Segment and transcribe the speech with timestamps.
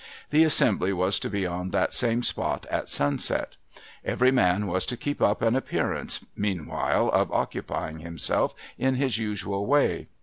[0.31, 3.57] The assembly was to be on that same spot at sunset.
[4.03, 9.63] Every man Avas to keep up an appearance, meanwhile, of occupying himself in his usual
[9.67, 10.07] way.